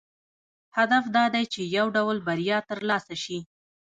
[0.77, 3.39] هدف دا دی چې یو ډول بریا ترلاسه شي.